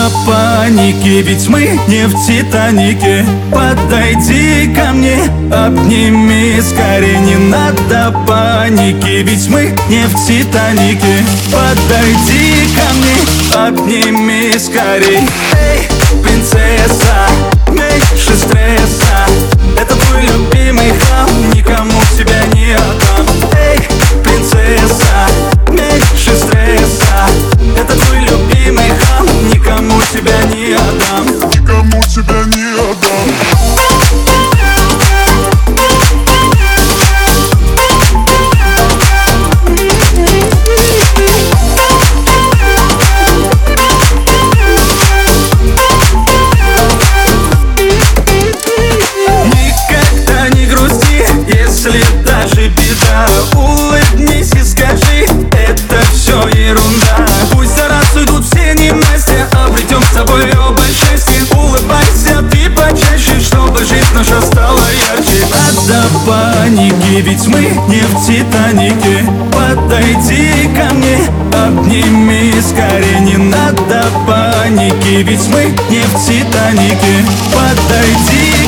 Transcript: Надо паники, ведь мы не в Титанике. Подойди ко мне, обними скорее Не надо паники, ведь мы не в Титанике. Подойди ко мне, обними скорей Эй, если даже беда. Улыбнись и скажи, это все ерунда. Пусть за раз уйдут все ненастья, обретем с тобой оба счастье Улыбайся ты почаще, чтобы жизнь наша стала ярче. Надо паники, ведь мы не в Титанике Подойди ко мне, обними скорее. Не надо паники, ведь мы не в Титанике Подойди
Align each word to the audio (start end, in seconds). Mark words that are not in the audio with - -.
Надо 0.00 0.14
паники, 0.26 1.22
ведь 1.22 1.46
мы 1.48 1.78
не 1.86 2.06
в 2.06 2.26
Титанике. 2.26 3.22
Подойди 3.52 4.72
ко 4.74 4.92
мне, 4.92 5.18
обними 5.52 6.58
скорее 6.62 7.18
Не 7.18 7.36
надо 7.36 8.16
паники, 8.26 9.22
ведь 9.22 9.48
мы 9.48 9.76
не 9.90 10.06
в 10.06 10.14
Титанике. 10.26 11.22
Подойди 11.52 12.66
ко 12.74 12.94
мне, 12.94 13.66
обними 13.66 14.58
скорей 14.58 15.20
Эй, 15.52 15.86
если 51.82 52.02
даже 52.26 52.68
беда. 52.68 53.26
Улыбнись 53.54 54.52
и 54.52 54.62
скажи, 54.62 55.24
это 55.52 56.00
все 56.12 56.36
ерунда. 56.48 57.26
Пусть 57.52 57.74
за 57.74 57.88
раз 57.88 58.14
уйдут 58.14 58.44
все 58.44 58.74
ненастья, 58.74 59.48
обретем 59.64 60.02
с 60.02 60.14
тобой 60.14 60.50
оба 60.58 60.82
счастье 60.88 61.40
Улыбайся 61.56 62.42
ты 62.50 62.68
почаще, 62.70 63.40
чтобы 63.40 63.78
жизнь 63.78 64.14
наша 64.14 64.42
стала 64.42 64.78
ярче. 65.08 65.46
Надо 65.88 66.06
паники, 66.26 67.22
ведь 67.22 67.46
мы 67.46 67.62
не 67.88 68.02
в 68.02 68.26
Титанике 68.26 69.24
Подойди 69.50 70.68
ко 70.76 70.92
мне, 70.94 71.18
обними 71.64 72.60
скорее. 72.60 73.20
Не 73.20 73.36
надо 73.38 74.04
паники, 74.26 75.22
ведь 75.22 75.48
мы 75.48 75.74
не 75.88 76.00
в 76.00 76.26
Титанике 76.26 77.24
Подойди 77.54 78.59